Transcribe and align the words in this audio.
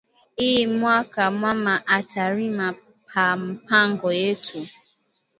Iyi 0.45 0.63
mwaka 0.77 1.21
mama 1.41 1.73
ata 1.97 2.23
rima 2.35 2.67
pa 3.09 3.25
mpango 3.45 4.09
yetu 4.21 4.59